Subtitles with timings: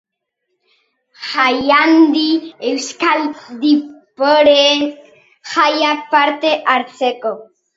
[1.25, 3.29] Jaialdian, euskal
[3.67, 4.83] diasporaren
[5.55, 7.37] jaian, parte hartzeko.